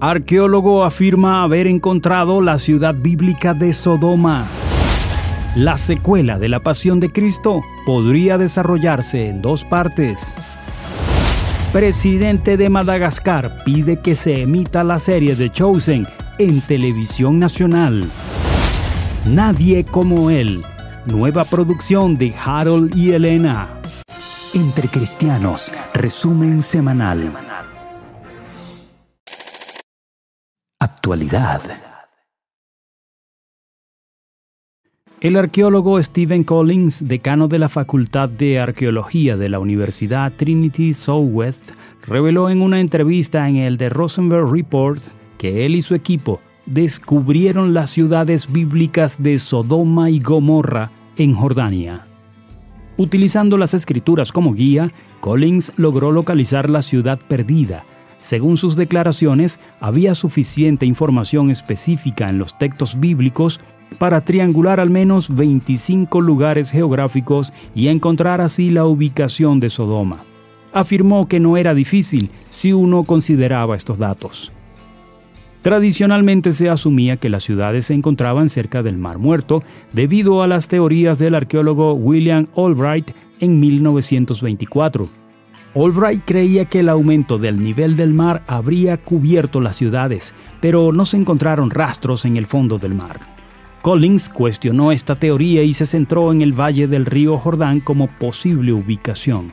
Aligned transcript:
Arqueólogo 0.00 0.82
afirma 0.82 1.44
haber 1.44 1.68
encontrado 1.68 2.40
la 2.40 2.58
ciudad 2.58 2.96
bíblica 2.96 3.54
de 3.54 3.72
Sodoma. 3.72 4.44
La 5.54 5.78
secuela 5.78 6.40
de 6.40 6.48
la 6.48 6.58
Pasión 6.60 6.98
de 6.98 7.12
Cristo 7.12 7.62
podría 7.86 8.36
desarrollarse 8.36 9.28
en 9.28 9.40
dos 9.40 9.64
partes. 9.64 10.34
Presidente 11.72 12.56
de 12.56 12.68
Madagascar 12.70 13.62
pide 13.64 14.00
que 14.00 14.16
se 14.16 14.42
emita 14.42 14.82
la 14.82 14.98
serie 14.98 15.36
de 15.36 15.48
Chosen 15.48 16.08
en 16.38 16.60
televisión 16.60 17.38
nacional. 17.38 18.10
Nadie 19.24 19.84
como 19.84 20.28
él. 20.30 20.64
Nueva 21.06 21.44
producción 21.44 22.16
de 22.16 22.34
Harold 22.44 22.96
y 22.96 23.12
Elena. 23.12 23.68
Entre 24.54 24.88
Cristianos, 24.88 25.70
resumen 25.92 26.64
semanal. 26.64 27.30
Actualidad. 30.84 31.62
El 35.18 35.36
arqueólogo 35.36 36.02
Stephen 36.02 36.44
Collins, 36.44 37.08
decano 37.08 37.48
de 37.48 37.58
la 37.58 37.70
Facultad 37.70 38.28
de 38.28 38.60
Arqueología 38.60 39.38
de 39.38 39.48
la 39.48 39.60
Universidad 39.60 40.34
Trinity 40.36 40.92
Southwest, 40.92 41.70
reveló 42.06 42.50
en 42.50 42.60
una 42.60 42.80
entrevista 42.80 43.48
en 43.48 43.56
el 43.56 43.78
The 43.78 43.88
Rosenberg 43.88 44.52
Report 44.52 45.00
que 45.38 45.64
él 45.64 45.74
y 45.74 45.80
su 45.80 45.94
equipo 45.94 46.42
descubrieron 46.66 47.72
las 47.72 47.88
ciudades 47.88 48.52
bíblicas 48.52 49.16
de 49.22 49.38
Sodoma 49.38 50.10
y 50.10 50.20
Gomorra 50.20 50.90
en 51.16 51.32
Jordania. 51.32 52.06
Utilizando 52.98 53.56
las 53.56 53.72
escrituras 53.72 54.32
como 54.32 54.52
guía, 54.52 54.92
Collins 55.22 55.72
logró 55.78 56.12
localizar 56.12 56.68
la 56.68 56.82
ciudad 56.82 57.18
perdida. 57.26 57.86
Según 58.24 58.56
sus 58.56 58.74
declaraciones, 58.74 59.60
había 59.80 60.14
suficiente 60.14 60.86
información 60.86 61.50
específica 61.50 62.30
en 62.30 62.38
los 62.38 62.56
textos 62.56 62.98
bíblicos 62.98 63.60
para 63.98 64.22
triangular 64.22 64.80
al 64.80 64.88
menos 64.88 65.34
25 65.34 66.22
lugares 66.22 66.70
geográficos 66.70 67.52
y 67.74 67.88
encontrar 67.88 68.40
así 68.40 68.70
la 68.70 68.86
ubicación 68.86 69.60
de 69.60 69.68
Sodoma. 69.68 70.16
Afirmó 70.72 71.28
que 71.28 71.38
no 71.38 71.58
era 71.58 71.74
difícil 71.74 72.30
si 72.50 72.72
uno 72.72 73.04
consideraba 73.04 73.76
estos 73.76 73.98
datos. 73.98 74.52
Tradicionalmente 75.60 76.54
se 76.54 76.70
asumía 76.70 77.18
que 77.18 77.28
las 77.28 77.42
ciudades 77.44 77.84
se 77.86 77.94
encontraban 77.94 78.48
cerca 78.48 78.82
del 78.82 78.96
Mar 78.96 79.18
Muerto 79.18 79.62
debido 79.92 80.42
a 80.42 80.48
las 80.48 80.68
teorías 80.68 81.18
del 81.18 81.34
arqueólogo 81.34 81.92
William 81.92 82.46
Albright 82.56 83.10
en 83.40 83.60
1924. 83.60 85.23
Albright 85.74 86.22
creía 86.24 86.66
que 86.66 86.80
el 86.80 86.88
aumento 86.88 87.38
del 87.38 87.60
nivel 87.60 87.96
del 87.96 88.14
mar 88.14 88.44
habría 88.46 88.96
cubierto 88.96 89.60
las 89.60 89.74
ciudades, 89.74 90.32
pero 90.60 90.92
no 90.92 91.04
se 91.04 91.16
encontraron 91.16 91.70
rastros 91.70 92.24
en 92.24 92.36
el 92.36 92.46
fondo 92.46 92.78
del 92.78 92.94
mar. 92.94 93.20
Collins 93.82 94.28
cuestionó 94.28 94.92
esta 94.92 95.18
teoría 95.18 95.62
y 95.62 95.72
se 95.72 95.84
centró 95.84 96.32
en 96.32 96.42
el 96.42 96.58
valle 96.58 96.86
del 96.86 97.04
río 97.04 97.36
Jordán 97.38 97.80
como 97.80 98.06
posible 98.06 98.72
ubicación. 98.72 99.52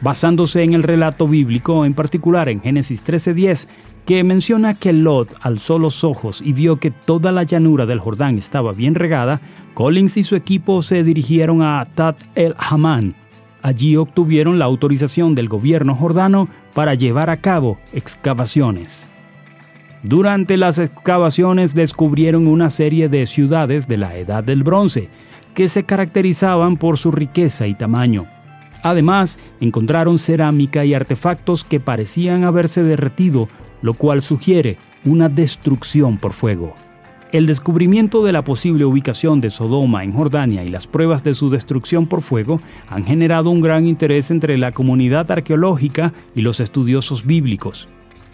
Basándose 0.00 0.62
en 0.62 0.74
el 0.74 0.84
relato 0.84 1.28
bíblico, 1.28 1.84
en 1.84 1.94
particular 1.94 2.48
en 2.48 2.60
Génesis 2.60 3.02
13:10, 3.04 3.68
que 4.06 4.24
menciona 4.24 4.74
que 4.74 4.92
Lot 4.92 5.34
alzó 5.42 5.78
los 5.78 6.02
ojos 6.02 6.40
y 6.42 6.52
vio 6.52 6.76
que 6.76 6.90
toda 6.90 7.30
la 7.30 7.42
llanura 7.42 7.84
del 7.84 7.98
Jordán 8.00 8.38
estaba 8.38 8.72
bien 8.72 8.94
regada, 8.94 9.40
Collins 9.74 10.16
y 10.16 10.24
su 10.24 10.34
equipo 10.34 10.82
se 10.82 11.04
dirigieron 11.04 11.62
a 11.62 11.86
Tat 11.94 12.20
el 12.34 12.54
Haman. 12.58 13.14
Allí 13.62 13.96
obtuvieron 13.96 14.58
la 14.58 14.64
autorización 14.64 15.34
del 15.34 15.48
gobierno 15.48 15.94
jordano 15.94 16.48
para 16.74 16.94
llevar 16.94 17.30
a 17.30 17.36
cabo 17.36 17.78
excavaciones. 17.92 19.08
Durante 20.02 20.56
las 20.56 20.78
excavaciones 20.78 21.74
descubrieron 21.74 22.48
una 22.48 22.70
serie 22.70 23.08
de 23.08 23.24
ciudades 23.26 23.86
de 23.86 23.98
la 23.98 24.16
Edad 24.16 24.42
del 24.42 24.64
Bronce, 24.64 25.08
que 25.54 25.68
se 25.68 25.84
caracterizaban 25.84 26.76
por 26.76 26.98
su 26.98 27.12
riqueza 27.12 27.68
y 27.68 27.74
tamaño. 27.74 28.26
Además, 28.82 29.38
encontraron 29.60 30.18
cerámica 30.18 30.84
y 30.84 30.92
artefactos 30.92 31.62
que 31.62 31.78
parecían 31.78 32.42
haberse 32.42 32.82
derretido, 32.82 33.48
lo 33.80 33.94
cual 33.94 34.22
sugiere 34.22 34.78
una 35.04 35.28
destrucción 35.28 36.18
por 36.18 36.32
fuego. 36.32 36.74
El 37.32 37.46
descubrimiento 37.46 38.22
de 38.22 38.32
la 38.32 38.44
posible 38.44 38.84
ubicación 38.84 39.40
de 39.40 39.48
Sodoma 39.48 40.04
en 40.04 40.12
Jordania 40.12 40.64
y 40.64 40.68
las 40.68 40.86
pruebas 40.86 41.24
de 41.24 41.32
su 41.32 41.48
destrucción 41.48 42.06
por 42.06 42.20
fuego 42.20 42.60
han 42.90 43.06
generado 43.06 43.48
un 43.48 43.62
gran 43.62 43.88
interés 43.88 44.30
entre 44.30 44.58
la 44.58 44.72
comunidad 44.72 45.30
arqueológica 45.30 46.12
y 46.34 46.42
los 46.42 46.60
estudiosos 46.60 47.24
bíblicos. 47.24 47.88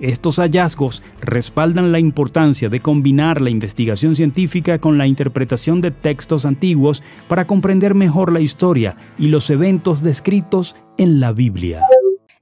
Estos 0.00 0.40
hallazgos 0.40 1.04
respaldan 1.20 1.92
la 1.92 2.00
importancia 2.00 2.68
de 2.68 2.80
combinar 2.80 3.40
la 3.40 3.50
investigación 3.50 4.16
científica 4.16 4.80
con 4.80 4.98
la 4.98 5.06
interpretación 5.06 5.80
de 5.80 5.92
textos 5.92 6.44
antiguos 6.44 7.00
para 7.28 7.46
comprender 7.46 7.94
mejor 7.94 8.32
la 8.32 8.40
historia 8.40 8.96
y 9.20 9.28
los 9.28 9.50
eventos 9.50 10.02
descritos 10.02 10.74
en 10.98 11.20
la 11.20 11.32
Biblia. 11.32 11.86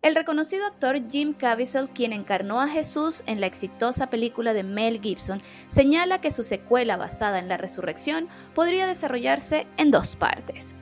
El 0.00 0.14
reconocido 0.14 0.66
actor 0.66 1.10
Jim 1.10 1.34
Caviezel, 1.34 1.88
quien 1.90 2.12
encarnó 2.12 2.60
a 2.60 2.68
Jesús 2.68 3.24
en 3.26 3.40
la 3.40 3.46
exitosa 3.46 4.08
película 4.08 4.54
de 4.54 4.62
Mel 4.62 5.00
Gibson, 5.00 5.42
señala 5.68 6.20
que 6.20 6.30
su 6.30 6.44
secuela 6.44 6.96
basada 6.96 7.38
en 7.38 7.48
la 7.48 7.56
resurrección 7.56 8.28
podría 8.54 8.86
desarrollarse 8.86 9.66
en 9.76 9.90
dos 9.90 10.14
partes. 10.14 10.72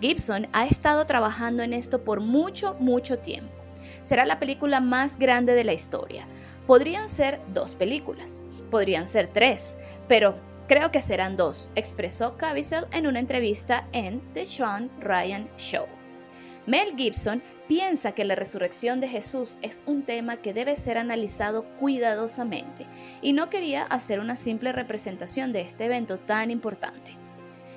Gibson 0.00 0.46
ha 0.52 0.66
estado 0.66 1.06
trabajando 1.06 1.62
en 1.62 1.72
esto 1.72 2.04
por 2.04 2.20
mucho, 2.20 2.76
mucho 2.78 3.18
tiempo 3.18 3.66
será 4.02 4.24
la 4.24 4.38
película 4.38 4.80
más 4.80 5.18
grande 5.18 5.54
de 5.54 5.64
la 5.64 5.72
historia. 5.72 6.26
Podrían 6.66 7.08
ser 7.08 7.40
dos 7.52 7.74
películas, 7.74 8.42
podrían 8.70 9.06
ser 9.06 9.28
tres, 9.28 9.76
pero 10.08 10.36
creo 10.68 10.90
que 10.90 11.00
serán 11.00 11.36
dos, 11.36 11.70
expresó 11.74 12.36
Caviezel 12.36 12.86
en 12.92 13.06
una 13.06 13.20
entrevista 13.20 13.86
en 13.92 14.20
The 14.32 14.44
Sean 14.44 14.90
Ryan 15.00 15.48
Show. 15.56 15.95
Mel 16.66 16.96
Gibson 16.96 17.42
piensa 17.68 18.10
que 18.10 18.24
la 18.24 18.34
resurrección 18.34 19.00
de 19.00 19.06
Jesús 19.06 19.56
es 19.62 19.84
un 19.86 20.02
tema 20.02 20.38
que 20.38 20.52
debe 20.52 20.76
ser 20.76 20.98
analizado 20.98 21.64
cuidadosamente 21.78 22.86
y 23.22 23.32
no 23.32 23.50
quería 23.50 23.84
hacer 23.84 24.18
una 24.18 24.34
simple 24.34 24.72
representación 24.72 25.52
de 25.52 25.60
este 25.60 25.84
evento 25.84 26.18
tan 26.18 26.50
importante. 26.50 27.16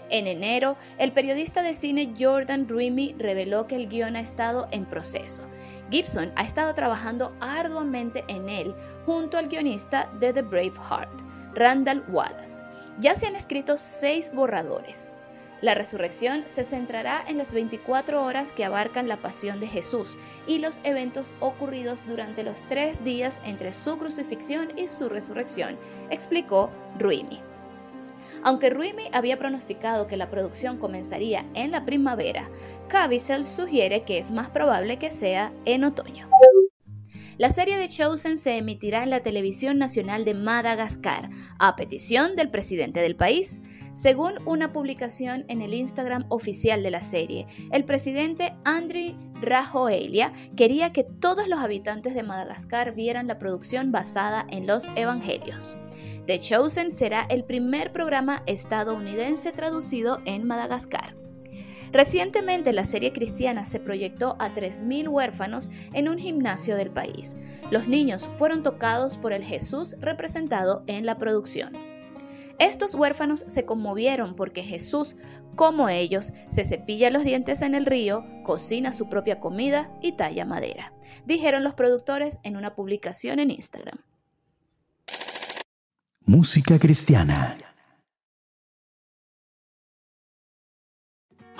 En 0.09 0.25
enero, 0.25 0.75
el 0.97 1.11
periodista 1.11 1.61
de 1.61 1.75
cine 1.75 2.15
Jordan 2.19 2.67
Ruimi 2.67 3.13
reveló 3.19 3.67
que 3.67 3.75
el 3.75 3.87
guion 3.89 4.15
ha 4.15 4.21
estado 4.21 4.67
en 4.71 4.85
proceso. 4.85 5.43
Gibson 5.91 6.31
ha 6.35 6.43
estado 6.43 6.73
trabajando 6.73 7.35
arduamente 7.41 8.23
en 8.27 8.49
él 8.49 8.73
junto 9.05 9.37
al 9.37 9.49
guionista 9.49 10.09
de 10.19 10.33
The 10.33 10.41
Brave 10.41 10.73
Heart, 10.89 11.21
Randall 11.53 12.03
Wallace. 12.09 12.63
Ya 12.99 13.13
se 13.13 13.27
han 13.27 13.35
escrito 13.35 13.77
seis 13.77 14.31
borradores. 14.33 15.11
La 15.61 15.73
resurrección 15.73 16.45
se 16.47 16.63
centrará 16.63 17.21
en 17.27 17.37
las 17.37 17.53
24 17.53 18.23
horas 18.23 18.53
que 18.53 18.63
abarcan 18.63 19.09
la 19.09 19.17
pasión 19.17 19.59
de 19.59 19.67
Jesús 19.67 20.17
y 20.47 20.59
los 20.59 20.79
eventos 20.83 21.33
ocurridos 21.41 22.05
durante 22.07 22.43
los 22.43 22.65
tres 22.67 23.03
días 23.03 23.41
entre 23.43 23.73
su 23.73 23.97
crucifixión 23.97 24.77
y 24.77 24.87
su 24.87 25.09
resurrección, 25.09 25.77
explicó 26.09 26.69
Ruimi. 26.97 27.41
Aunque 28.43 28.69
Ruimi 28.69 29.09
había 29.11 29.37
pronosticado 29.37 30.07
que 30.07 30.15
la 30.15 30.29
producción 30.29 30.77
comenzaría 30.77 31.45
en 31.55 31.71
la 31.71 31.83
primavera, 31.83 32.49
Caviezel 32.87 33.43
sugiere 33.43 34.03
que 34.03 34.17
es 34.17 34.31
más 34.31 34.49
probable 34.49 34.97
que 34.97 35.11
sea 35.11 35.51
en 35.65 35.83
otoño. 35.83 36.29
La 37.39 37.49
serie 37.49 37.77
de 37.77 37.87
Chosen 37.87 38.37
se 38.37 38.57
emitirá 38.57 39.01
en 39.01 39.11
la 39.11 39.21
televisión 39.21 39.77
nacional 39.77 40.25
de 40.25 40.33
Madagascar, 40.33 41.29
a 41.57 41.77
petición 41.77 42.35
del 42.35 42.51
presidente 42.51 42.99
del 42.99 43.15
país. 43.15 43.61
Según 43.93 44.45
una 44.45 44.73
publicación 44.73 45.45
en 45.47 45.61
el 45.61 45.73
Instagram 45.73 46.25
oficial 46.27 46.83
de 46.83 46.91
la 46.91 47.01
serie, 47.01 47.47
el 47.71 47.85
presidente 47.85 48.57
Andri 48.65 49.15
Rajoelia 49.41 50.33
quería 50.57 50.91
que 50.91 51.05
todos 51.05 51.47
los 51.47 51.59
habitantes 51.59 52.13
de 52.13 52.23
Madagascar 52.23 52.93
vieran 52.93 53.27
la 53.27 53.39
producción 53.39 53.93
basada 53.93 54.45
en 54.49 54.67
los 54.67 54.89
evangelios. 54.97 55.77
The 56.27 56.41
Chosen 56.41 56.91
será 56.91 57.25
el 57.29 57.45
primer 57.45 57.93
programa 57.93 58.43
estadounidense 58.47 59.53
traducido 59.53 60.19
en 60.25 60.45
Madagascar. 60.45 61.18
Recientemente 61.91 62.73
la 62.73 62.85
serie 62.85 63.13
cristiana 63.13 63.65
se 63.65 63.79
proyectó 63.79 64.35
a 64.39 64.53
3.000 64.53 65.09
huérfanos 65.09 65.69
en 65.93 66.07
un 66.07 66.17
gimnasio 66.17 66.75
del 66.75 66.91
país. 66.91 67.35
Los 67.71 67.87
niños 67.87 68.29
fueron 68.37 68.63
tocados 68.63 69.17
por 69.17 69.33
el 69.33 69.43
Jesús 69.43 69.95
representado 69.99 70.83
en 70.87 71.05
la 71.05 71.17
producción. 71.17 71.73
Estos 72.59 72.93
huérfanos 72.93 73.45
se 73.47 73.65
conmovieron 73.65 74.35
porque 74.35 74.63
Jesús, 74.63 75.15
como 75.55 75.87
ellos, 75.87 76.33
se 76.49 76.65
cepilla 76.65 77.09
los 77.09 77.23
dientes 77.23 77.61
en 77.61 77.73
el 77.73 77.85
río, 77.85 78.25
cocina 78.43 78.91
su 78.91 79.07
propia 79.07 79.39
comida 79.39 79.89
y 80.01 80.11
talla 80.17 80.43
madera, 80.43 80.93
dijeron 81.25 81.63
los 81.63 81.73
productores 81.73 82.39
en 82.43 82.57
una 82.57 82.75
publicación 82.75 83.39
en 83.39 83.51
Instagram. 83.51 83.99
Música 86.25 86.77
cristiana. 86.77 87.57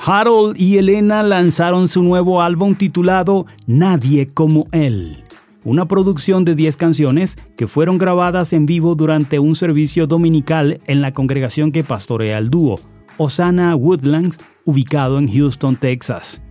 Harold 0.02 0.58
y 0.58 0.78
Elena 0.78 1.24
lanzaron 1.24 1.90
su 1.90 2.02
nuevo 2.04 2.42
álbum 2.42 2.74
titulado 2.74 3.46
Nadie 3.68 4.28
como 4.28 4.68
él. 4.72 5.18
una 5.66 5.90
producción 5.90 6.46
de 6.46 6.56
10 6.56 6.78
canciones 6.78 7.38
que 7.58 7.68
fueron 7.68 7.98
grabadas 7.98 8.54
en 8.54 8.66
vivo 8.66 8.96
durante 8.96 9.40
un 9.40 9.56
servicio 9.56 10.08
dominical 10.08 10.80
en 10.88 11.02
la 11.02 11.12
congregación 11.12 11.74
que 11.74 11.84
pastorea 11.84 12.38
el 12.38 12.50
dúo, 12.50 12.80
Osana 13.18 13.76
Woodlands, 13.76 14.40
ubicado 14.64 15.20
en 15.20 15.30
Houston, 15.30 15.76
Texas. 15.76 16.42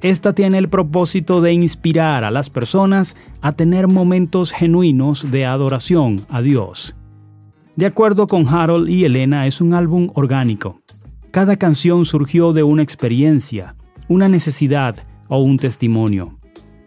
Esta 0.00 0.32
tiene 0.32 0.58
el 0.58 0.68
propósito 0.68 1.40
de 1.40 1.52
inspirar 1.52 2.22
a 2.22 2.30
las 2.30 2.50
personas 2.50 3.16
a 3.40 3.52
tener 3.52 3.88
momentos 3.88 4.52
genuinos 4.52 5.28
de 5.32 5.44
adoración 5.44 6.20
a 6.28 6.40
Dios. 6.40 6.94
De 7.74 7.86
acuerdo 7.86 8.28
con 8.28 8.46
Harold 8.46 8.88
y 8.88 9.04
Elena, 9.04 9.48
es 9.48 9.60
un 9.60 9.74
álbum 9.74 10.08
orgánico. 10.14 10.82
Cada 11.32 11.56
canción 11.56 12.04
surgió 12.04 12.52
de 12.52 12.62
una 12.62 12.82
experiencia, 12.82 13.74
una 14.06 14.28
necesidad 14.28 14.96
o 15.28 15.38
un 15.38 15.56
testimonio. 15.56 16.38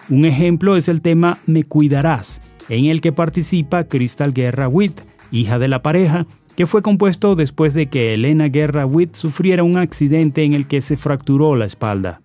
Un 0.07 0.23
ejemplo 0.23 0.75
es 0.75 0.87
el 0.87 1.01
tema 1.01 1.39
Me 1.47 1.63
Cuidarás, 1.63 2.41
en 2.69 2.85
el 2.85 3.01
que 3.01 3.11
participa 3.11 3.85
Crystal 3.85 4.33
Guerra 4.33 4.67
Witt, 4.67 5.01
hija 5.31 5.57
de 5.57 5.67
la 5.67 5.81
pareja, 5.81 6.27
que 6.55 6.67
fue 6.67 6.83
compuesto 6.83 7.35
después 7.35 7.73
de 7.73 7.87
que 7.87 8.13
Elena 8.13 8.49
Guerra 8.49 8.85
Witt 8.85 9.15
sufriera 9.15 9.63
un 9.63 9.77
accidente 9.77 10.43
en 10.43 10.53
el 10.53 10.67
que 10.67 10.83
se 10.83 10.95
fracturó 10.95 11.55
la 11.55 11.65
espalda. 11.65 12.21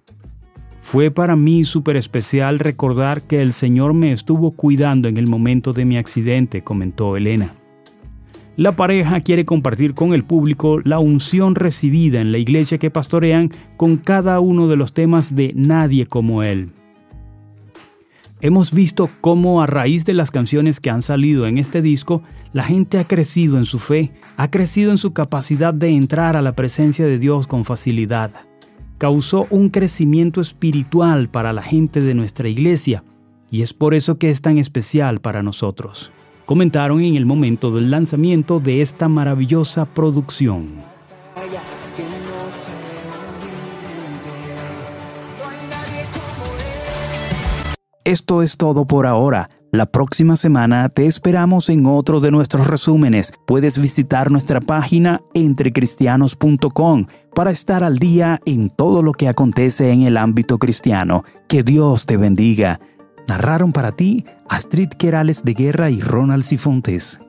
Fue 0.83 1.11
para 1.11 1.37
mí 1.37 1.65
súper 1.65 1.97
especial 1.97 2.59
recordar 2.59 3.23
que 3.23 3.41
el 3.41 3.55
Señor 3.55 3.95
me 3.95 4.13
estuvo 4.13 4.51
cuidando 4.51 5.09
en 5.09 5.17
el 5.17 5.27
momento 5.27 5.73
de 5.73 5.87
mi 5.87 5.97
accidente, 5.97 6.61
comentó 6.61 7.17
Elena. 7.17 7.55
La 8.61 8.73
pareja 8.73 9.21
quiere 9.21 9.47
compartir 9.47 9.95
con 9.95 10.13
el 10.13 10.23
público 10.23 10.81
la 10.85 10.99
unción 10.99 11.55
recibida 11.55 12.21
en 12.21 12.31
la 12.31 12.37
iglesia 12.37 12.77
que 12.77 12.91
pastorean 12.91 13.51
con 13.79 13.97
cada 13.97 14.39
uno 14.39 14.69
de 14.69 14.77
los 14.77 14.93
temas 14.93 15.35
de 15.35 15.55
Nadie 15.57 16.05
como 16.05 16.43
Él. 16.43 16.69
Hemos 18.43 18.71
visto 18.71 19.09
cómo 19.23 19.63
a 19.63 19.67
raíz 19.67 20.05
de 20.05 20.13
las 20.13 20.31
canciones 20.31 20.79
que 20.79 20.91
han 20.91 21.01
salido 21.01 21.47
en 21.47 21.57
este 21.57 21.81
disco, 21.81 22.23
la 22.53 22.63
gente 22.63 22.99
ha 22.99 23.09
crecido 23.09 23.57
en 23.57 23.65
su 23.65 23.79
fe, 23.79 24.13
ha 24.37 24.51
crecido 24.51 24.91
en 24.91 24.99
su 24.99 25.15
capacidad 25.15 25.73
de 25.73 25.89
entrar 25.89 26.37
a 26.37 26.43
la 26.43 26.53
presencia 26.53 27.07
de 27.07 27.19
Dios 27.19 27.47
con 27.47 27.65
facilidad. 27.65 28.31
Causó 28.99 29.47
un 29.49 29.71
crecimiento 29.71 30.43
espiritual 30.43 31.31
para 31.31 31.55
la 31.55 31.63
gente 31.63 32.03
de 32.03 32.15
nuestra 32.15 32.51
iglesia 32.51 33.05
y 33.51 33.63
es 33.63 33.73
por 33.73 33.95
eso 33.95 34.19
que 34.19 34.29
es 34.29 34.43
tan 34.43 34.59
especial 34.59 35.23
para 35.23 35.43
nosotros. 35.43 36.13
Comentaron 36.51 37.01
en 37.03 37.15
el 37.15 37.27
momento 37.27 37.71
del 37.71 37.93
lanzamiento 37.93 38.59
de 38.59 38.83
esta 38.83 39.09
maravillosa 39.09 39.85
producción. 39.85 40.81
Esto 48.05 48.43
es 48.43 48.57
todo 48.57 48.85
por 48.85 49.07
ahora. 49.07 49.49
La 49.71 49.87
próxima 49.87 50.37
semana 50.37 50.89
te 50.89 51.07
esperamos 51.07 51.69
en 51.69 51.87
otro 51.87 52.19
de 52.19 52.33
nuestros 52.33 52.67
resúmenes. 52.67 53.33
Puedes 53.47 53.79
visitar 53.79 54.33
nuestra 54.33 54.61
página 54.61 55.21
entrecristianos.com 55.35 57.07
para 57.33 57.53
estar 57.53 57.85
al 57.85 58.01
día 58.01 58.41
en 58.45 58.71
todo 58.71 59.03
lo 59.03 59.13
que 59.13 59.29
acontece 59.29 59.93
en 59.93 60.03
el 60.03 60.17
ámbito 60.17 60.59
cristiano. 60.59 61.23
Que 61.47 61.63
Dios 61.63 62.07
te 62.07 62.17
bendiga. 62.17 62.81
Narraron 63.29 63.73
para 63.73 63.93
ti 63.93 64.25
Astrid 64.49 64.91
Querales 64.91 65.45
de 65.45 65.55
Guerra 65.55 65.91
y 65.91 66.01
Ronald 66.01 66.45
Sifontes. 66.45 67.21